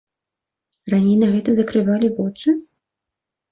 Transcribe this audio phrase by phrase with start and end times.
[0.93, 2.49] Раней на гэта закрывалі вочы?